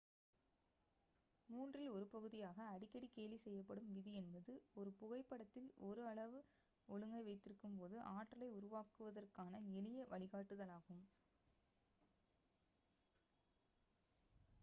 மூன்றில் 1.49 1.89
ஒரு 1.89 2.05
பகுதியாக 2.13 2.63
அடிக்கடி 2.69 3.07
கேலி 3.11 3.37
செய்யப்படும் 3.39 3.91
விதி 3.95 4.13
என்பது 4.21 4.53
ஒரு 4.75 4.93
புகைப்படத்தில் 4.99 5.69
ஒரு 5.81 6.01
அளவு 6.07 6.39
ஒழுங்கை 6.87 7.21
வைத்திருக்கும்போது 7.27 7.99
ஆற்றலை 8.15 8.49
உருவாக்குவதற்கான 8.55 9.53
எளிய 9.75 10.07
வழிகாட்டுதலாகும் 10.11 11.05